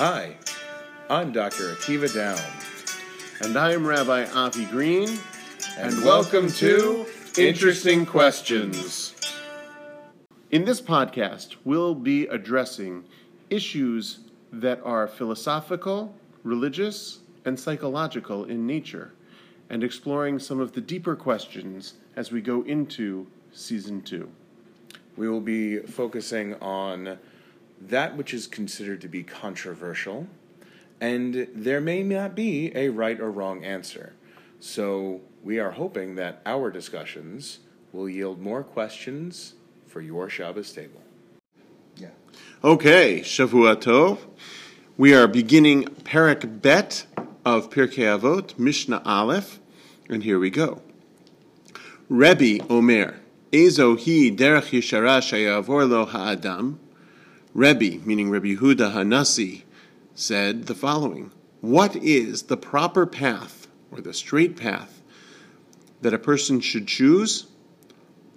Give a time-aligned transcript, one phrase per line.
[0.00, 0.34] Hi,
[1.10, 1.74] I'm Dr.
[1.74, 2.40] Akiva Down,
[3.42, 5.18] And I'm Rabbi Avi Green.
[5.76, 7.04] and welcome to
[7.36, 9.14] Interesting Questions.
[10.50, 13.04] In this podcast, we'll be addressing
[13.50, 14.20] issues
[14.50, 19.12] that are philosophical, religious, and psychological in nature,
[19.68, 24.30] and exploring some of the deeper questions as we go into season two.
[25.18, 27.18] We will be focusing on
[27.80, 30.26] that which is considered to be controversial,
[31.00, 34.14] and there may not be a right or wrong answer.
[34.60, 37.60] So, we are hoping that our discussions
[37.92, 39.54] will yield more questions
[39.86, 41.00] for your Shabbos table.
[41.96, 42.10] Yeah.
[42.62, 44.18] Okay, Shavua Tov.
[44.98, 47.06] We are beginning Perek Bet
[47.44, 49.58] of Pirkei Avot, Mishnah Aleph,
[50.10, 50.82] and here we go.
[52.10, 53.20] Rebbe Omer,
[53.52, 56.78] Ezo hi derech yishara shayavor lo ha'adam.
[57.54, 59.62] Rebbe, meaning Rebbe Huda Hanasi,
[60.14, 65.02] said the following What is the proper path, or the straight path,
[66.00, 67.46] that a person should choose?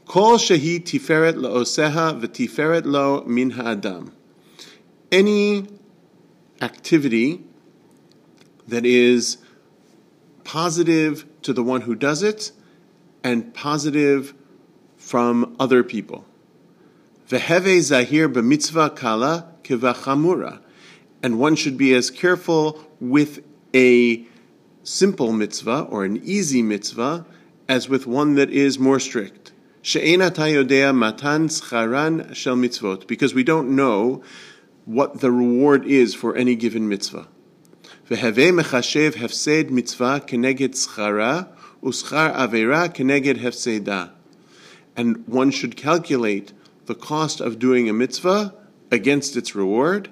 [0.05, 4.13] Kol shehi tiferet la'oseha v'tiferet lo min ha'adam.
[5.11, 5.67] Any
[6.61, 7.43] activity
[8.67, 9.37] that is
[10.43, 12.51] positive to the one who does it
[13.23, 14.33] and positive
[14.97, 16.25] from other people.
[17.29, 20.59] Veheve zahir b'mitzvah kala kivachamura.
[21.21, 23.43] And one should be as careful with
[23.73, 24.25] a
[24.83, 27.25] simple mitzvah or an easy mitzvah
[27.69, 29.53] as with one that is more strict.
[29.81, 33.07] She'ena tayodea matan scharan shel mitzvot.
[33.07, 34.21] Because we don't know
[34.85, 37.27] what the reward is for any given mitzvah.
[38.09, 41.47] Veheve mechashev hefsed mitzvah keneged schara
[41.81, 44.11] uschar avera keneged hefseda.
[44.97, 46.51] And one should calculate
[46.85, 48.53] the cost of doing a mitzvah
[48.91, 50.09] against its reward,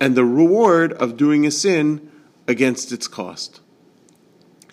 [0.00, 2.10] and the reward of doing a sin
[2.48, 3.60] against its cost.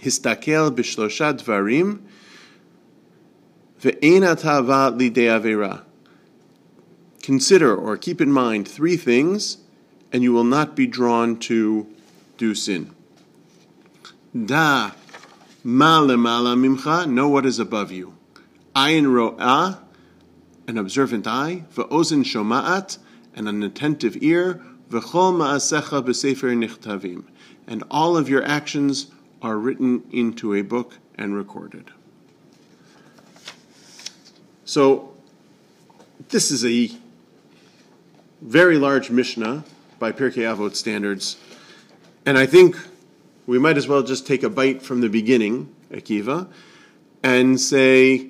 [0.02, 2.02] Histakel b'shlosha dvarim
[3.81, 5.84] ve'en atava lidei avera.
[7.22, 9.58] Consider or keep in mind three things,
[10.12, 11.88] and you will not be drawn to
[12.38, 12.96] do sin.
[14.34, 14.91] Da
[15.63, 18.16] ma lemala mimcha, know what is above you.
[18.75, 19.79] Ayin ro'ah,
[20.69, 23.00] an observant eye, ve'ozen shoma'at,
[23.34, 27.24] and an attentive ear, ve'chol ma'asecha b'sefer nichtavim,
[27.66, 29.08] and all of your actions
[29.41, 31.90] are written into a book and recorded.
[34.63, 35.12] So,
[36.29, 36.91] this is a
[38.40, 39.63] very large Mishnah
[39.97, 41.38] by Pirkei Avot standards,
[42.28, 42.78] and I think
[43.47, 46.47] we might as well just take a bite from the beginning, Akiva,
[47.24, 48.29] and say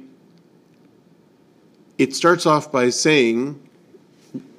[2.00, 3.62] it starts off by saying,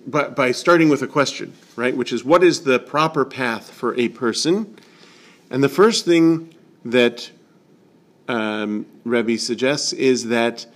[0.07, 1.97] by, by starting with a question, right?
[1.97, 4.77] Which is, what is the proper path for a person?
[5.49, 7.31] And the first thing that
[8.29, 10.67] um, Rebbe suggests is that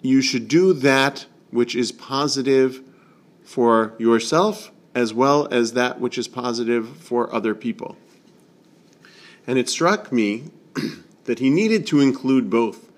[0.00, 2.80] you should do that which is positive
[3.42, 7.96] for yourself as well as that which is positive for other people.
[9.44, 10.50] And it struck me
[11.24, 12.90] that he needed to include both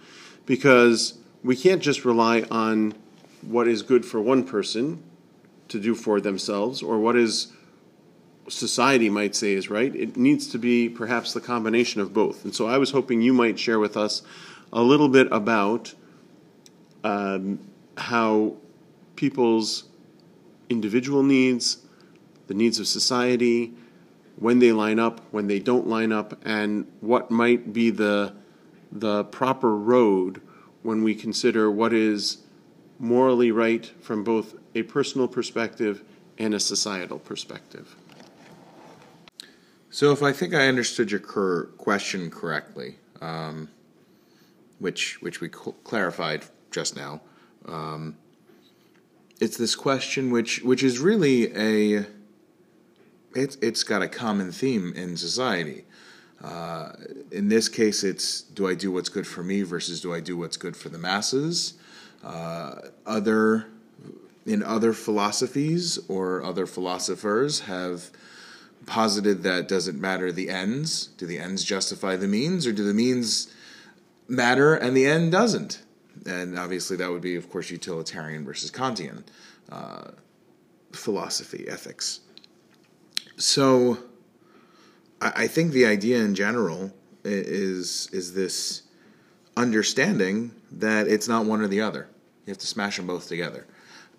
[0.44, 2.94] because we can't just rely on
[3.42, 5.02] what is good for one person
[5.68, 7.52] to do for themselves or what is
[8.48, 9.94] society might say is right.
[9.94, 12.44] It needs to be perhaps the combination of both.
[12.44, 14.22] And so I was hoping you might share with us
[14.72, 15.94] a little bit about
[17.04, 17.60] um,
[17.96, 18.56] how
[19.16, 19.84] people's
[20.68, 21.78] individual needs,
[22.46, 23.74] the needs of society,
[24.36, 28.32] when they line up, when they don't line up, and what might be the
[28.90, 30.40] the proper road
[30.82, 32.38] when we consider what is
[32.98, 36.02] morally right from both a personal perspective
[36.38, 37.96] and a societal perspective.
[39.90, 43.68] So, if I think I understood your cur- question correctly, um,
[44.78, 47.20] which which we cl- clarified just now,
[47.66, 48.16] um,
[49.40, 52.06] it's this question which which is really a
[53.34, 55.84] it's it's got a common theme in society.
[56.42, 56.92] Uh,
[57.32, 60.36] in this case, it's do I do what's good for me versus do I do
[60.36, 61.74] what's good for the masses?
[62.22, 62.76] Uh,
[63.06, 63.66] other
[64.46, 68.10] in other philosophies or other philosophers have
[68.86, 71.08] posited that doesn't matter the ends.
[71.18, 73.52] Do the ends justify the means, or do the means
[74.26, 75.82] matter and the end doesn't?
[76.26, 79.24] And obviously, that would be, of course, utilitarian versus Kantian
[79.70, 80.12] uh,
[80.92, 82.20] philosophy, ethics.
[83.36, 83.98] So,
[85.20, 86.92] I, think the idea in general
[87.24, 88.82] is is this
[89.56, 92.08] understanding that it's not one or the other.
[92.46, 93.66] You have to smash them both together,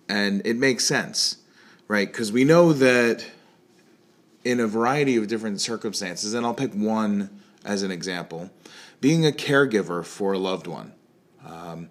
[0.08, 1.38] and it makes sense,
[1.88, 2.08] right?
[2.08, 3.26] Because we know that
[4.44, 7.30] in a variety of different circumstances, and I'll pick one
[7.64, 8.50] as an example.
[9.02, 10.94] Being a caregiver for a loved one,
[11.46, 11.90] um,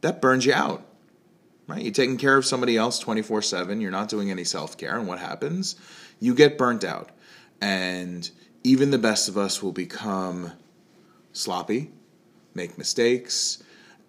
[0.00, 0.84] that burns you out,
[1.66, 1.82] right?
[1.82, 5.08] You're taking care of somebody else 24 7, you're not doing any self care, and
[5.08, 5.76] what happens?
[6.20, 7.10] You get burnt out.
[7.60, 8.30] And
[8.62, 10.52] even the best of us will become
[11.32, 11.90] sloppy,
[12.54, 13.62] make mistakes,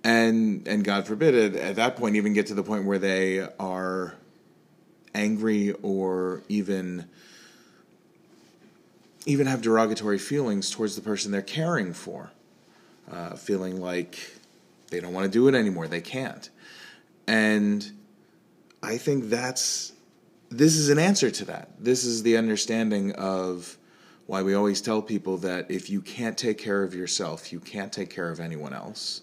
[0.03, 3.47] and and God forbid at, at that point even get to the point where they
[3.59, 4.15] are
[5.13, 7.05] angry or even
[9.25, 12.31] even have derogatory feelings towards the person they're caring for,
[13.11, 14.35] uh, feeling like
[14.89, 16.49] they don't want to do it anymore, they can't,
[17.27, 17.91] and
[18.81, 19.91] I think that's
[20.49, 21.69] this is an answer to that.
[21.79, 23.77] This is the understanding of
[24.25, 27.91] why we always tell people that if you can't take care of yourself, you can't
[27.91, 29.21] take care of anyone else.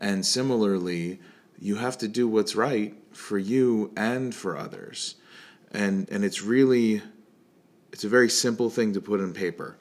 [0.00, 1.20] And similarly,
[1.58, 5.16] you have to do what's right for you and for others.
[5.72, 7.02] And and it's really
[7.92, 9.76] it's a very simple thing to put in paper.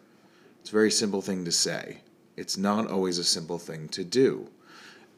[0.62, 2.00] It's a very simple thing to say.
[2.36, 4.50] It's not always a simple thing to do.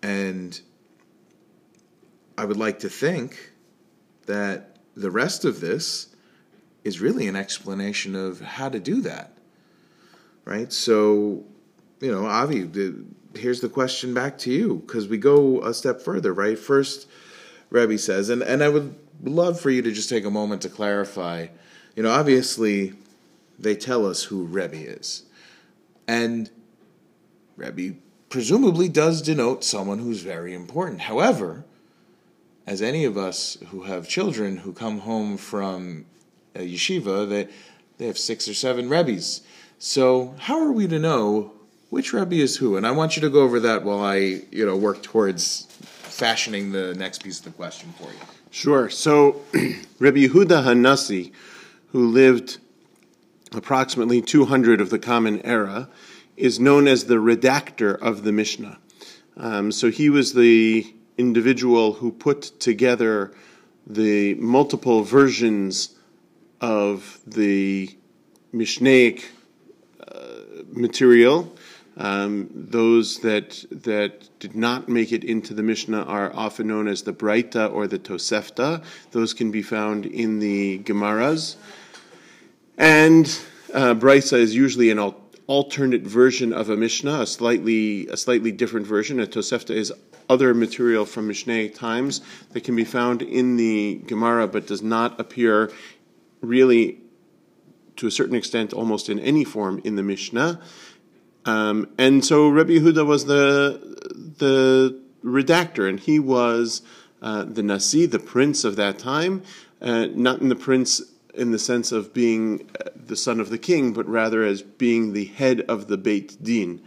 [0.04, 0.60] And
[2.38, 3.52] I would like to think
[4.26, 4.69] that
[5.00, 6.08] the rest of this
[6.84, 9.34] is really an explanation of how to do that.
[10.46, 10.72] Right?
[10.74, 11.44] So,
[12.00, 13.06] you know, Avi, the,
[13.36, 16.58] here's the question back to you because we go a step further, right?
[16.58, 17.08] First,
[17.70, 20.70] Rebbe says, and, and I would love for you to just take a moment to
[20.70, 21.48] clarify.
[21.96, 22.94] You know, obviously,
[23.58, 25.24] they tell us who Rebbe is.
[26.08, 26.50] And
[27.56, 27.98] Rebbe
[28.30, 31.02] presumably does denote someone who's very important.
[31.02, 31.66] However,
[32.66, 36.06] as any of us who have children who come home from
[36.56, 37.48] yeshiva, they,
[37.98, 39.42] they have six or seven Rebbes.
[39.78, 41.54] So, how are we to know
[41.90, 42.78] which Rebbe is who?
[42.78, 46.72] And I want you to go over that while I, you know, work towards fashioning
[46.72, 48.20] the next piece of the question for you.
[48.52, 48.90] Sure.
[48.90, 49.42] So,
[50.00, 51.32] Rebbe Yehuda Hanassi,
[51.92, 52.58] who lived
[53.54, 55.90] approximately 200 of the Common Era,
[56.36, 58.80] is known as the redactor of the Mishnah.
[59.38, 63.32] Um, so he was the individual who put together
[63.86, 65.96] the multiple versions
[66.62, 67.96] of the
[68.54, 69.26] Mishnaic
[70.08, 71.54] uh, material
[72.00, 77.02] um, those that that did not make it into the Mishnah are often known as
[77.02, 78.82] the Braita or the Tosefta.
[79.12, 81.58] Those can be found in the Gemaras.
[82.78, 83.26] And
[83.74, 88.52] uh, Braita is usually an al- alternate version of a Mishnah, a slightly a slightly
[88.52, 89.20] different version.
[89.20, 89.92] A Tosefta is
[90.30, 95.20] other material from Mishnah times that can be found in the Gemara, but does not
[95.20, 95.72] appear
[96.42, 97.00] really,
[97.96, 100.62] to a certain extent, almost in any form in the Mishnah.
[101.46, 103.82] Um, and so Rabbi Yehuda was the
[104.38, 106.84] the redactor, and he was
[107.24, 109.42] uh, the nasi, the prince of that time,
[109.82, 111.02] uh, not in the prince
[111.34, 115.14] in the sense of being uh, the son of the king, but rather as being
[115.14, 116.82] the head of the Beit Din.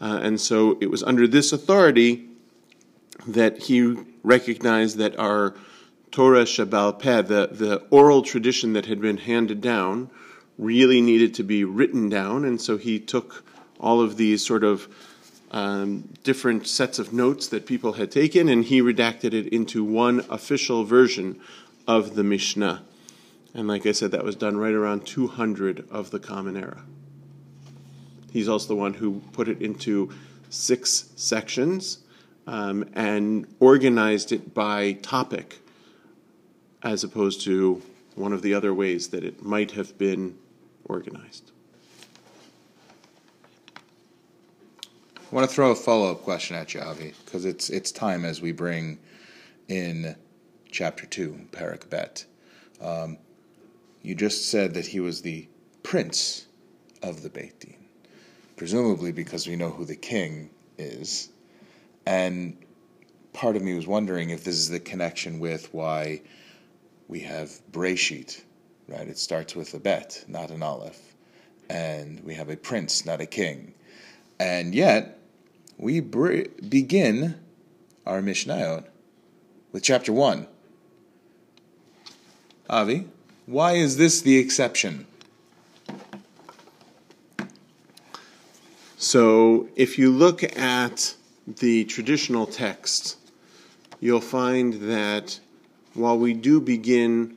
[0.00, 2.26] Uh, and so it was under this authority
[3.26, 5.54] that he recognized that our
[6.10, 10.10] Torah Shebe'al Peh, the, the oral tradition that had been handed down,
[10.58, 13.44] really needed to be written down, and so he took
[13.80, 14.88] all of these sort of
[15.50, 20.24] um, different sets of notes that people had taken, and he redacted it into one
[20.30, 21.40] official version
[21.86, 22.82] of the Mishnah.
[23.54, 26.82] And like I said, that was done right around 200 of the Common Era.
[28.32, 30.10] He's also the one who put it into
[30.50, 31.98] six sections
[32.48, 35.60] um, and organized it by topic,
[36.82, 37.80] as opposed to
[38.16, 40.36] one of the other ways that it might have been
[40.84, 41.52] organized.
[45.16, 48.24] I want to throw a follow up question at you, Avi, because it's it's time
[48.24, 48.98] as we bring
[49.68, 50.14] in
[50.70, 52.24] chapter two, Perek Bet.
[52.80, 53.18] Um,
[54.04, 55.48] you just said that he was the
[55.82, 56.46] prince
[57.02, 57.86] of the Beit Din,
[58.54, 61.30] presumably because we know who the king is,
[62.04, 62.56] and
[63.32, 66.20] part of me was wondering if this is the connection with why
[67.08, 68.42] we have Breshit,
[68.88, 69.08] right?
[69.08, 71.00] It starts with a bet, not an aleph,
[71.70, 73.72] and we have a prince, not a king,
[74.38, 75.18] and yet
[75.78, 77.40] we begin
[78.04, 78.84] our Mishnayot
[79.72, 80.46] with chapter 1.
[82.68, 83.06] Avi,
[83.46, 85.06] why is this the exception?
[88.96, 91.14] So, if you look at
[91.46, 93.18] the traditional text,
[94.00, 95.40] you'll find that
[95.92, 97.36] while we do begin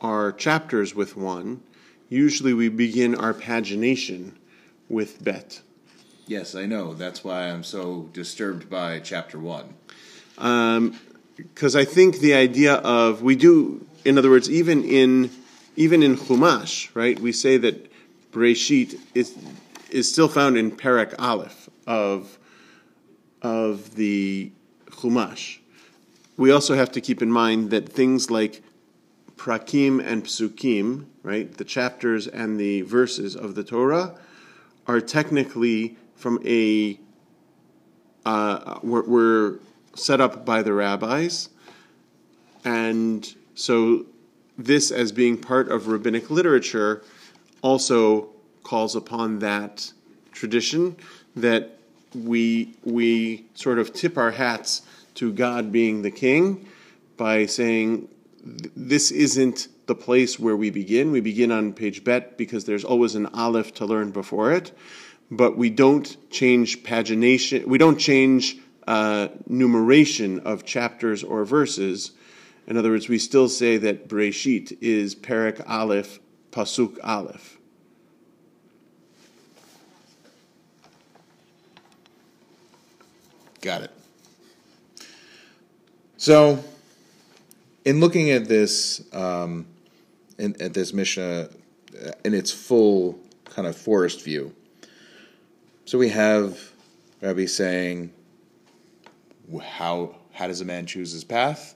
[0.00, 1.62] our chapters with one,
[2.08, 4.32] usually we begin our pagination
[4.88, 5.62] with bet.
[6.26, 6.94] Yes, I know.
[6.94, 9.74] That's why I'm so disturbed by chapter one.
[10.36, 15.30] Because um, I think the idea of, we do, in other words, even in
[15.76, 17.90] even in Chumash, right, we say that
[18.32, 19.36] Breshit is,
[19.90, 22.38] is still found in Perek Aleph of,
[23.42, 24.52] of the
[24.90, 25.58] Chumash.
[26.36, 28.62] We also have to keep in mind that things like
[29.36, 34.16] prakim and psukim, right, the chapters and the verses of the Torah,
[34.86, 36.98] are technically from a
[38.26, 39.60] uh, were, were
[39.94, 41.50] set up by the rabbis,
[42.64, 44.06] and so
[44.56, 47.02] this as being part of rabbinic literature
[47.62, 48.28] also
[48.62, 49.92] calls upon that
[50.32, 50.96] tradition
[51.36, 51.78] that
[52.14, 54.82] we we sort of tip our hats
[55.14, 56.68] to God being the king
[57.16, 58.08] by saying
[58.44, 61.10] this isn't the place where we begin.
[61.10, 64.72] We begin on page bet because there's always an aleph to learn before it,
[65.30, 67.66] but we don't change pagination.
[67.66, 72.12] We don't change uh, numeration of chapters or verses.
[72.66, 76.18] In other words, we still say that Breshit is Perek Aleph,
[76.50, 77.58] Pasuk Aleph.
[83.60, 83.90] Got it.
[86.16, 86.62] So,
[87.84, 89.66] in looking at this, um,
[90.38, 91.48] in, at this Mishnah
[92.02, 94.54] uh, in its full kind of forest view,
[95.84, 96.58] so we have
[97.20, 98.10] Rabbi saying,
[99.62, 101.74] "How how does a man choose his path?"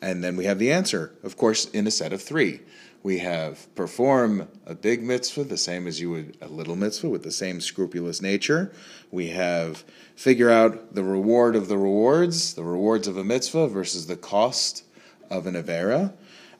[0.00, 2.60] And then we have the answer, of course, in a set of three.
[3.02, 7.22] We have perform a big mitzvah the same as you would a little mitzvah with
[7.22, 8.72] the same scrupulous nature.
[9.10, 9.84] We have
[10.16, 14.84] figure out the reward of the rewards, the rewards of a mitzvah versus the cost
[15.30, 16.14] of an avera,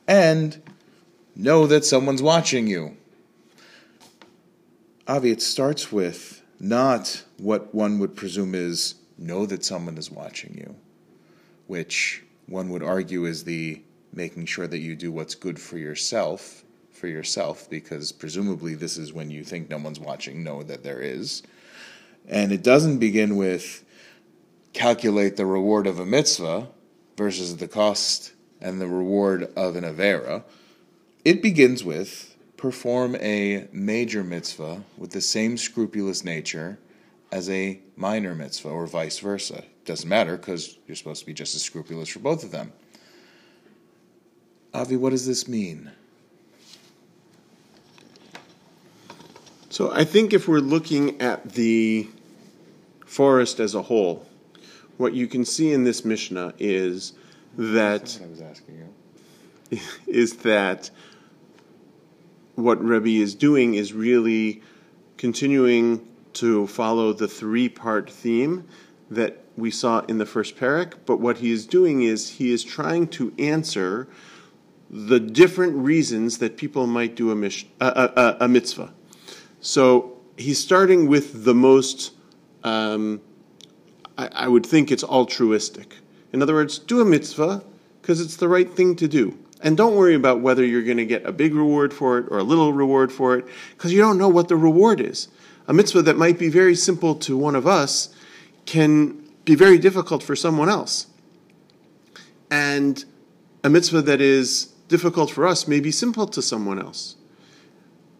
[0.07, 0.61] and
[1.35, 2.95] know that someone's watching you.
[5.07, 10.55] Avi, it starts with not what one would presume is know that someone is watching
[10.57, 10.75] you,
[11.67, 13.81] which one would argue is the
[14.13, 19.13] making sure that you do what's good for yourself, for yourself, because presumably this is
[19.13, 21.43] when you think no one's watching, know that there is.
[22.27, 23.83] And it doesn't begin with
[24.73, 26.67] calculate the reward of a mitzvah
[27.17, 30.43] versus the cost and the reward of an avera.
[31.25, 36.79] It begins with perform a major mitzvah with the same scrupulous nature
[37.31, 39.63] as a minor mitzvah or vice versa.
[39.87, 42.73] Doesn't matter because you're supposed to be just as scrupulous for both of them.
[44.73, 45.91] Avi, what does this mean?
[49.69, 52.05] So I think if we're looking at the
[53.05, 54.27] forest as a whole,
[54.97, 57.13] what you can see in this Mishnah is
[57.57, 58.89] that I was asking
[59.71, 59.79] you.
[60.07, 60.91] is that
[62.55, 64.61] what Rebbe is doing is really
[65.15, 68.67] continuing to follow the three part theme
[69.09, 72.63] that we saw in the first perek, but what he is doing is he is
[72.63, 74.07] trying to answer
[74.89, 78.93] the different reasons that people might do a, mish, a, mitzvah.
[79.59, 82.13] So he's starting with the most,
[82.63, 83.21] um,
[84.17, 85.95] I, I would think it's altruistic.
[86.31, 87.63] In other words, do a mitzvah
[88.01, 89.37] because it's the right thing to do.
[89.61, 92.37] And don't worry about whether you're going to get a big reward for it or
[92.37, 95.29] a little reward for it, because you don't know what the reward is.
[95.67, 98.15] A mitzvah that might be very simple to one of us
[98.67, 101.07] can be very difficult for someone else.
[102.51, 103.03] And
[103.63, 107.15] a mitzvah that is difficult for us may be simple to someone else.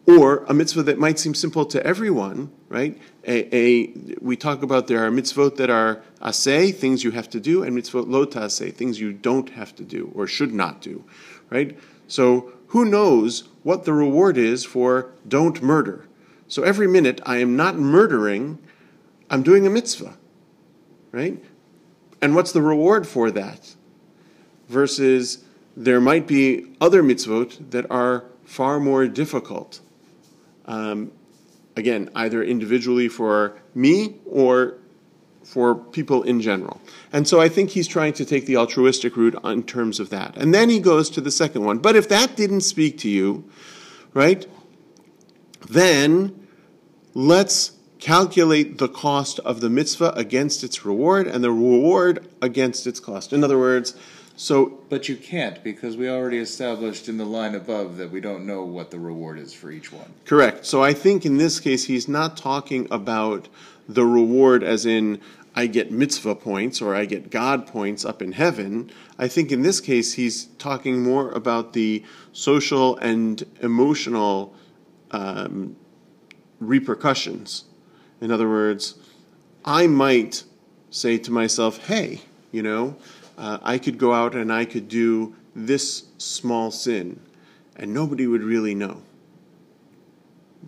[0.06, 2.98] Or a mitzvah that might seem simple to everyone, right?
[3.24, 7.40] A, a we talk about there are mitzvot that are asay, things you have to
[7.40, 11.04] do, and mitzvot lo asay, things you don't have to do or should not do,
[11.50, 11.78] right?
[12.06, 16.06] So who knows what the reward is for don't murder?
[16.48, 18.58] So every minute I am not murdering,
[19.30, 20.16] I'm doing a mitzvah,
[21.18, 21.42] right?
[22.22, 23.74] And what's the reward for that?
[24.68, 25.44] Versus
[25.76, 29.80] there might be other mitzvot that are far more difficult.
[30.66, 31.10] Um,
[31.76, 34.78] again, either individually for me or
[35.42, 36.80] for people in general.
[37.12, 40.36] And so I think he's trying to take the altruistic route in terms of that.
[40.36, 41.78] And then he goes to the second one.
[41.78, 43.44] But if that didn't speak to you,
[44.14, 44.46] right,
[45.68, 46.46] then
[47.14, 53.00] let's calculate the cost of the mitzvah against its reward and the reward against its
[53.00, 53.32] cost.
[53.32, 53.94] In other words,
[54.36, 58.46] so, but you can't because we already established in the line above that we don't
[58.46, 60.14] know what the reward is for each one.
[60.24, 60.64] Correct.
[60.64, 63.48] So I think in this case he's not talking about
[63.88, 65.20] the reward as in
[65.56, 68.92] I get mitzvah points or I get God points up in heaven.
[69.18, 74.54] I think in this case he's talking more about the social and emotional
[75.10, 75.74] um,
[76.60, 77.64] repercussions.
[78.20, 78.94] In other words,
[79.64, 80.44] I might
[80.90, 82.96] say to myself, hey, you know,
[83.36, 87.20] uh, I could go out and I could do this small sin.
[87.78, 89.00] and nobody would really know.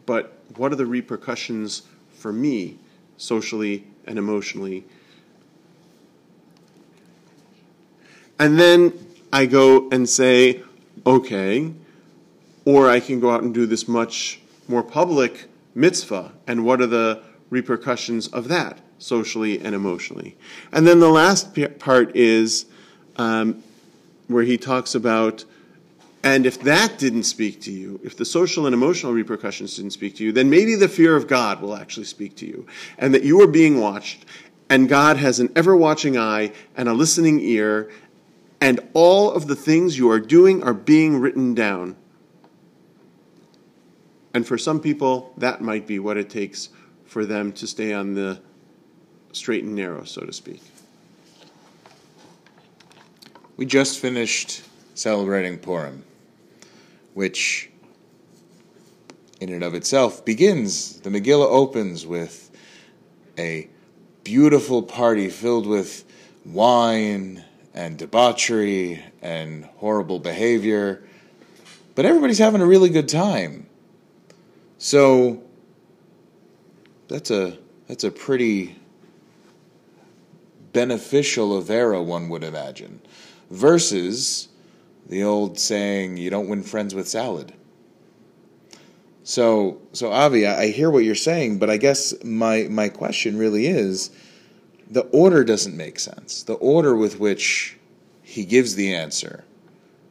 [0.07, 2.79] But what are the repercussions for me,
[3.17, 4.85] socially and emotionally?
[8.39, 8.93] And then
[9.33, 10.63] I go and say,
[11.05, 11.73] okay,
[12.65, 16.87] or I can go out and do this much more public mitzvah, and what are
[16.87, 20.37] the repercussions of that, socially and emotionally?
[20.73, 22.67] And then the last part is
[23.17, 23.63] um,
[24.29, 25.45] where he talks about,
[26.23, 30.17] and if that didn't speak to you, if the social and emotional repercussions didn't speak
[30.17, 32.67] to you, then maybe the fear of God will actually speak to you,
[32.99, 34.25] and that you are being watched,
[34.69, 37.91] and God has an ever watching eye and a listening ear,
[38.61, 41.97] and all of the things you are doing are being written down.
[44.33, 46.69] And for some people, that might be what it takes
[47.11, 48.39] for them to stay on the
[49.33, 50.63] straight and narrow, so to speak.
[53.57, 54.63] We just finished
[54.95, 56.05] celebrating Purim,
[57.15, 57.69] which
[59.41, 61.01] in and of itself begins.
[61.01, 62.49] The Megillah opens with
[63.37, 63.69] a
[64.23, 66.05] beautiful party filled with
[66.47, 71.03] wine and debauchery and horrible behavior,
[71.97, 73.67] but everybody's having a really good time.
[74.79, 75.43] So
[77.11, 78.77] that's a that's a pretty
[80.73, 83.01] beneficial Avera, one would imagine,
[83.51, 84.49] versus
[85.09, 87.53] the old saying, "You don't win friends with salad."
[89.25, 93.67] So, so Avi, I hear what you're saying, but I guess my my question really
[93.67, 94.11] is,
[94.89, 96.45] the order doesn't make sense.
[96.45, 97.77] The order with which
[98.23, 99.45] he gives the answer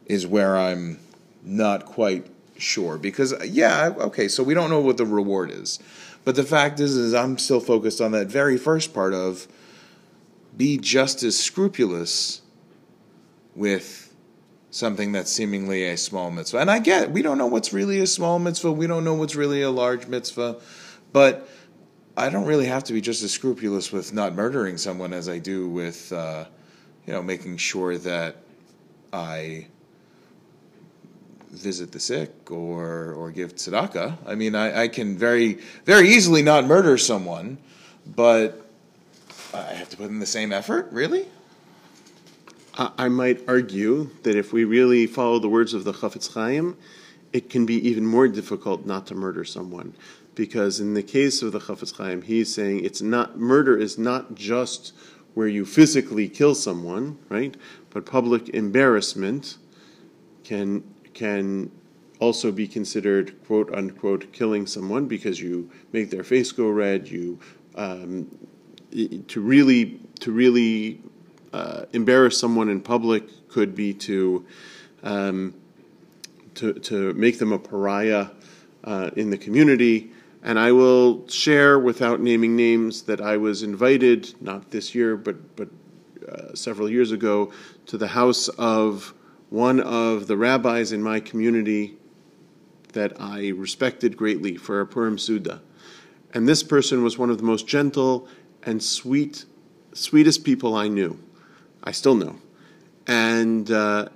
[0.04, 0.98] is where I'm
[1.42, 2.26] not quite
[2.60, 5.78] sure because yeah okay so we don't know what the reward is
[6.30, 9.48] but the fact is is i'm still focused on that very first part of
[10.56, 12.42] be just as scrupulous
[13.56, 14.14] with
[14.70, 16.58] something that's seemingly a small mitzvah.
[16.58, 18.70] And i get we don't know what's really a small mitzvah.
[18.70, 20.60] We don't know what's really a large mitzvah.
[21.12, 21.48] But
[22.16, 25.40] i don't really have to be just as scrupulous with not murdering someone as i
[25.40, 26.44] do with uh,
[27.06, 28.36] you know making sure that
[29.12, 29.66] i
[31.50, 34.16] visit the sick or or give tzedakah.
[34.26, 37.58] I mean, I, I can very very easily not murder someone,
[38.06, 38.66] but
[39.52, 40.88] I have to put in the same effort.
[40.92, 41.26] Really?
[42.78, 46.76] I might argue that if we really follow the words of the Chafetz Chaim,
[47.32, 49.92] it can be even more difficult not to murder someone,
[50.34, 54.34] because in the case of the Chafetz Chaim, he's saying it's not murder is not
[54.34, 54.94] just
[55.34, 57.54] where you physically kill someone, right?
[57.90, 59.58] But public embarrassment
[60.44, 60.82] can
[61.14, 61.70] can
[62.18, 67.08] also be considered quote unquote killing someone because you make their face go red.
[67.08, 67.38] You
[67.74, 68.28] um,
[69.28, 71.00] to really to really
[71.52, 74.44] uh, embarrass someone in public could be to
[75.02, 75.54] um,
[76.54, 78.28] to to make them a pariah
[78.84, 80.12] uh, in the community.
[80.42, 85.56] And I will share, without naming names, that I was invited not this year, but
[85.56, 85.68] but
[86.28, 87.52] uh, several years ago,
[87.86, 89.12] to the house of
[89.50, 91.96] one of the rabbis in my community
[92.92, 95.60] that I respected greatly for a Purim Suda.
[96.32, 98.28] And this person was one of the most gentle
[98.62, 99.44] and sweet,
[99.92, 101.18] sweetest people I knew.
[101.82, 102.36] I still know.
[103.06, 104.08] And uh,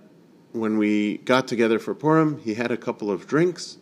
[0.52, 3.78] when we got together for Purim, he had a couple of drinks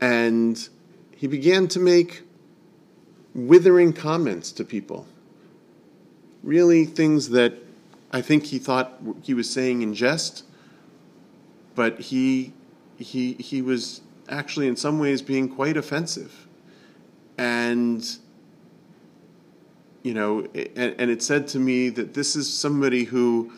[0.00, 0.68] and
[1.16, 2.22] he began to make
[3.34, 5.06] withering comments to people.
[6.42, 7.54] Really, things that
[8.12, 10.44] I think he thought he was saying in jest,
[11.76, 12.52] but he
[12.96, 16.48] he he was actually in some ways being quite offensive.
[17.38, 18.04] And
[20.02, 23.52] you know and, and it said to me that this is somebody who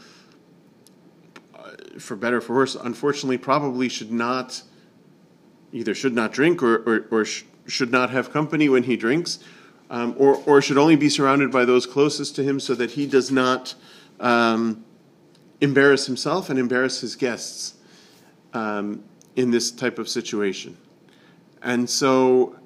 [1.54, 4.62] uh, for better or for worse unfortunately probably should not
[5.72, 9.38] either should not drink or or, or sh- should not have company when he drinks
[9.90, 13.06] um, or, or should only be surrounded by those closest to him so that he
[13.06, 13.74] does not
[14.20, 14.84] um,
[15.60, 17.77] embarrass himself and embarrass his guests
[18.54, 19.02] um,
[19.36, 20.76] in this type of situation.
[21.62, 22.56] And so,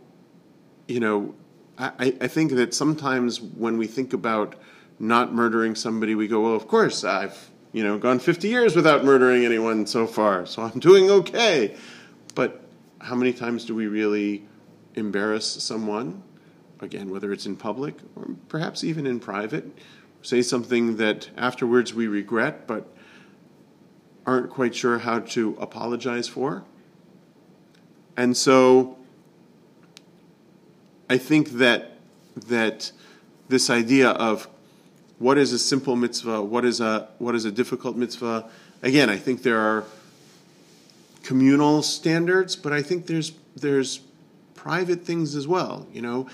[0.87, 1.35] you know,
[1.79, 4.55] I, I think that sometimes when we think about
[4.99, 9.05] not murdering somebody, we go, well, of course, I've, you know, gone 50 years without
[9.05, 11.77] murdering anyone so far, so I'm doing okay.
[12.35, 12.63] But
[13.01, 14.47] how many times do we really
[14.95, 16.23] embarrass someone?
[16.81, 19.65] Again, whether it's in public or perhaps even in private,
[20.23, 22.87] say something that afterwards we regret, but
[24.27, 26.65] aren't quite sure how to apologize for.
[28.17, 28.97] And so
[31.09, 31.99] I think that
[32.47, 32.93] that
[33.49, 34.49] this idea of
[35.19, 38.49] what is a simple mitzvah, what is a what is a difficult mitzvah,
[38.83, 39.85] again, I think there are
[41.23, 44.01] communal standards, but I think there's there's
[44.55, 45.87] private things as well.
[45.93, 46.29] You know,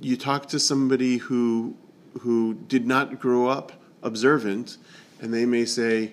[0.00, 1.76] you talk to somebody who
[2.20, 4.76] who did not grow up observant,
[5.20, 6.12] and they may say,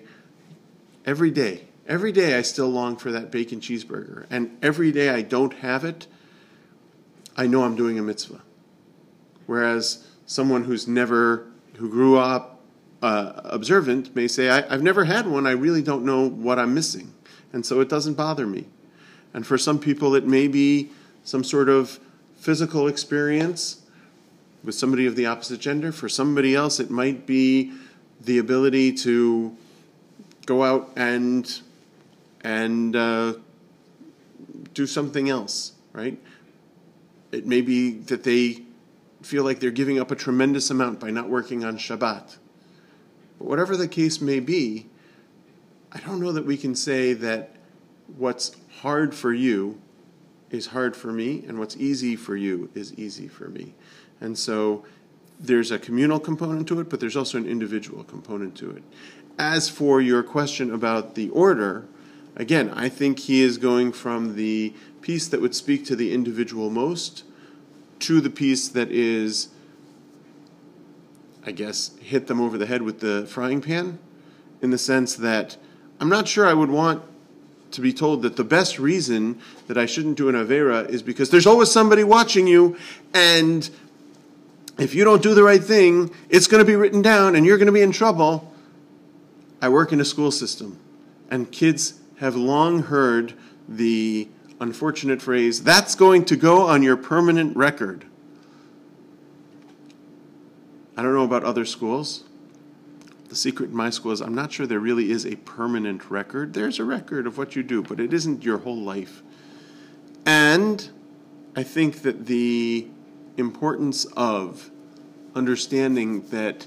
[1.10, 5.22] every day, every day I still long for that bacon cheeseburger, and every day I
[5.22, 6.06] don't have it,
[7.36, 8.42] I know I'm doing a mitzvah.
[9.46, 12.60] Whereas someone who's never who grew up
[13.02, 15.48] uh, observant may say, I, I've never had one.
[15.48, 17.12] I really don't know what I'm missing,
[17.52, 18.66] and so it doesn't bother me.
[19.34, 20.90] And for some people, it may be
[21.24, 21.98] some sort of
[22.36, 23.82] physical experience
[24.62, 25.90] with somebody of the opposite gender.
[25.90, 27.72] For somebody else, it might be
[28.20, 29.56] the ability to
[30.50, 31.60] go out and
[32.42, 33.34] and uh,
[34.74, 36.18] do something else, right?
[37.30, 38.62] It may be that they
[39.22, 42.36] feel like they're giving up a tremendous amount by not working on Shabbat.
[43.38, 44.86] But whatever the case may be,
[45.92, 47.50] I don't know that we can say that
[48.16, 49.80] what's hard for you
[50.50, 53.74] is hard for me, and what's easy for you is easy for me.
[54.20, 54.84] And so
[55.38, 58.82] there's a communal component to it, but there's also an individual component to it.
[59.40, 61.86] As for your question about the order,
[62.36, 66.68] again, I think he is going from the piece that would speak to the individual
[66.68, 67.24] most
[68.00, 69.48] to the piece that is,
[71.42, 73.98] I guess, hit them over the head with the frying pan,
[74.60, 75.56] in the sense that
[76.00, 77.02] I'm not sure I would want
[77.70, 81.30] to be told that the best reason that I shouldn't do an Avera is because
[81.30, 82.76] there's always somebody watching you,
[83.14, 83.70] and
[84.78, 87.56] if you don't do the right thing, it's going to be written down and you're
[87.56, 88.49] going to be in trouble.
[89.62, 90.78] I work in a school system,
[91.30, 93.34] and kids have long heard
[93.68, 94.28] the
[94.60, 98.04] unfortunate phrase, that's going to go on your permanent record.
[100.96, 102.24] I don't know about other schools.
[103.28, 106.52] The secret in my school is I'm not sure there really is a permanent record.
[106.52, 109.22] There's a record of what you do, but it isn't your whole life.
[110.26, 110.90] And
[111.56, 112.88] I think that the
[113.36, 114.70] importance of
[115.34, 116.66] understanding that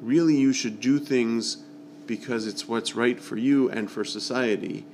[0.00, 1.64] really you should do things
[2.06, 4.84] because it's what's right for you and for society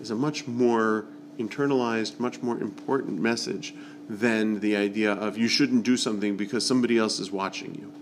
[0.00, 1.06] is a much more
[1.38, 3.74] internalized, much more important message
[4.08, 7.92] than the idea of you shouldn't do something because somebody else is watching you.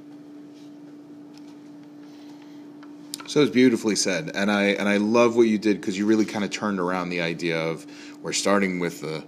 [3.26, 6.24] So it's beautifully said, and I and I love what you did because you really
[6.24, 7.86] kind of turned around the idea of
[8.22, 9.24] we're starting with the,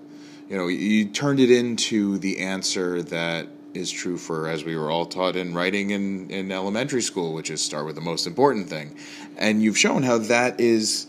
[0.49, 4.91] you know, you turned it into the answer that is true for as we were
[4.91, 8.69] all taught in writing in in elementary school, which is start with the most important
[8.69, 8.97] thing,
[9.37, 11.07] and you've shown how that is,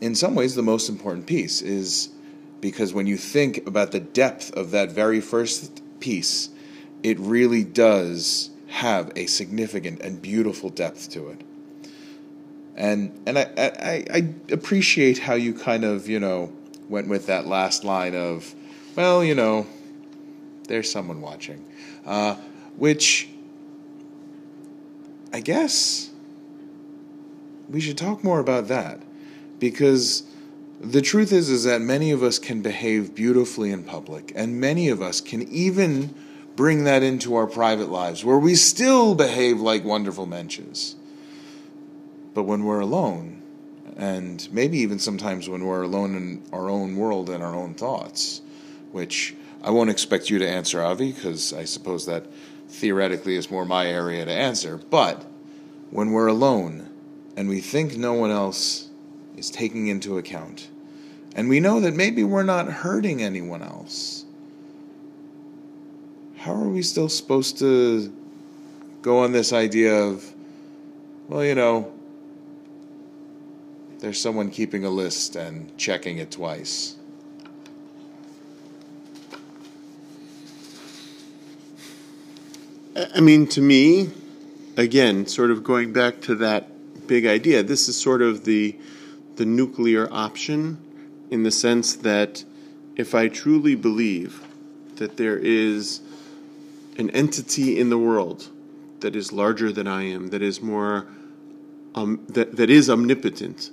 [0.00, 2.10] in some ways, the most important piece is
[2.60, 6.50] because when you think about the depth of that very first piece,
[7.02, 11.40] it really does have a significant and beautiful depth to it.
[12.76, 16.52] And and I, I, I appreciate how you kind of you know
[16.88, 18.54] went with that last line of,
[18.96, 19.66] well, you know,
[20.66, 21.64] there's someone watching,
[22.06, 22.36] uh,
[22.76, 23.28] which
[25.32, 26.10] I guess
[27.68, 29.00] we should talk more about that.
[29.58, 30.24] Because
[30.80, 34.88] the truth is is that many of us can behave beautifully in public and many
[34.88, 36.14] of us can even
[36.56, 40.94] bring that into our private lives where we still behave like wonderful mensches
[42.34, 43.42] but when we're alone,
[43.96, 48.40] and maybe even sometimes when we're alone in our own world and our own thoughts,
[48.92, 52.26] which I won't expect you to answer, Avi, because I suppose that
[52.68, 54.78] theoretically is more my area to answer.
[54.78, 55.26] But
[55.90, 56.88] when we're alone
[57.36, 58.88] and we think no one else
[59.36, 60.68] is taking into account,
[61.36, 64.24] and we know that maybe we're not hurting anyone else,
[66.38, 68.12] how are we still supposed to
[69.02, 70.32] go on this idea of,
[71.28, 71.92] well, you know,
[73.98, 76.96] there's someone keeping a list and checking it twice.
[82.96, 84.10] I mean, to me,
[84.76, 88.76] again, sort of going back to that big idea, this is sort of the
[89.36, 90.76] the nuclear option
[91.30, 92.44] in the sense that
[92.96, 94.42] if I truly believe
[94.96, 96.00] that there is
[96.98, 98.48] an entity in the world
[99.00, 101.06] that is larger than I am, that is more
[101.94, 103.70] um, that, that is omnipotent,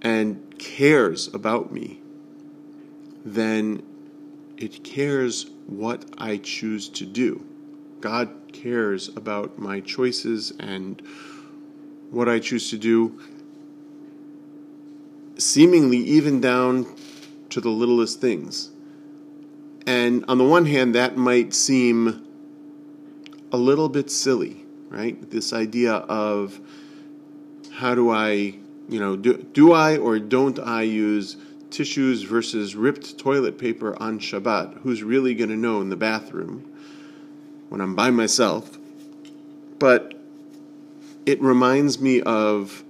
[0.00, 2.00] and cares about me,
[3.26, 3.82] then
[4.56, 7.44] it cares what I choose to do.
[8.00, 11.00] God cares about my choices and
[12.10, 13.20] what I choose to do,
[15.36, 16.94] seemingly even down
[17.50, 18.70] to the littlest things.
[19.86, 22.26] And on the one hand, that might seem
[23.52, 25.30] a little bit silly, right?
[25.30, 26.60] This idea of
[27.72, 28.58] how do I
[28.90, 31.36] you know, do, do I or don't I use
[31.70, 34.80] tissues versus ripped toilet paper on Shabbat?
[34.80, 36.69] Who's really going to know in the bathroom
[37.70, 38.78] when I'm by myself?
[39.78, 40.12] But
[41.24, 42.84] it reminds me of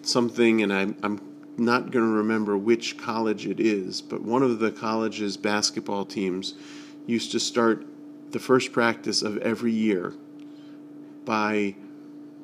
[0.00, 1.20] something, and I'm, I'm
[1.58, 6.54] not going to remember which college it is, but one of the college's basketball teams
[7.06, 7.86] used to start
[8.30, 10.14] the first practice of every year
[11.24, 11.74] by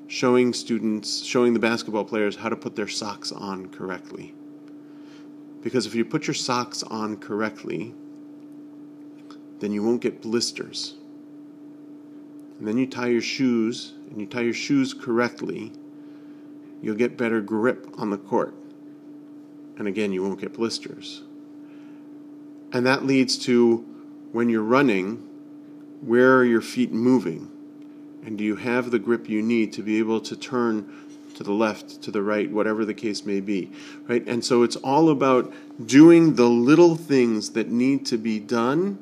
[0.07, 4.35] showing students, showing the basketball players how to put their socks on correctly.
[5.63, 7.95] Because if you put your socks on correctly,
[9.61, 10.95] then you won't get blisters.
[12.61, 15.73] And then you tie your shoes, and you tie your shoes correctly,
[16.83, 18.55] you'll get better grip on the court.
[19.79, 21.23] And again, you won't get blisters.
[22.75, 23.79] And that leads to
[24.33, 25.27] when you're running,
[26.03, 27.51] where are your feet moving?
[28.27, 30.93] And do you have the grip you need to be able to turn
[31.37, 33.73] to the left, to the right, whatever the case may be,
[34.07, 34.23] right?
[34.27, 35.51] And so it's all about
[35.87, 38.99] doing the little things that need to be done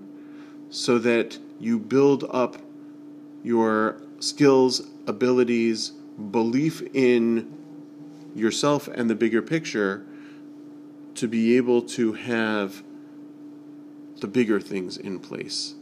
[0.70, 2.56] so that you build up
[3.42, 5.90] your skills, abilities,
[6.30, 7.56] belief in
[8.34, 10.04] yourself and the bigger picture
[11.14, 12.82] to be able to have
[14.20, 15.74] the bigger things in place.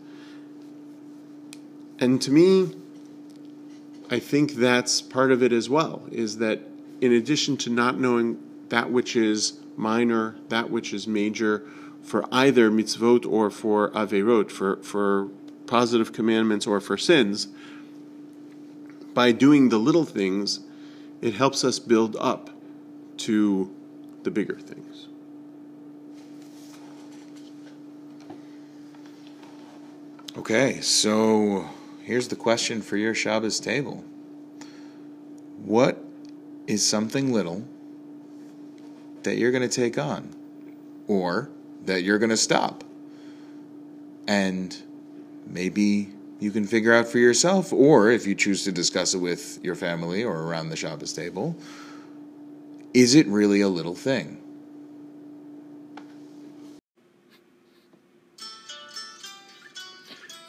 [1.99, 2.75] And to me,
[4.11, 6.61] I think that's part of it as well, is that
[7.01, 8.38] in addition to not knowing
[8.69, 11.62] that which is minor, that which is major,
[12.03, 15.29] for either mitzvot or for averot, for, for
[15.66, 17.48] positive commandments or for sins,
[19.14, 20.61] by doing the little things,
[21.20, 22.50] it helps us build up
[23.18, 23.74] to
[24.22, 25.09] the bigger things.
[30.37, 31.66] Okay, so
[32.02, 34.05] here's the question for your Shabbos table.
[35.64, 36.05] What
[36.66, 37.66] is something little
[39.22, 40.37] that you're going to take on
[41.09, 41.48] or
[41.87, 42.85] that you're going to stop?
[44.29, 44.76] And
[45.47, 49.59] maybe you can figure out for yourself, or if you choose to discuss it with
[49.65, 51.57] your family or around the Shabbos table,
[52.93, 54.43] is it really a little thing?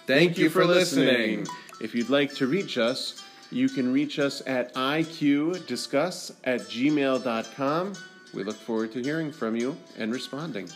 [0.05, 1.45] Thank you for listening.
[1.81, 7.93] If you'd like to reach us, you can reach us at iqdiscuss at gmail.com.
[8.33, 10.69] We look forward to hearing from you and responding.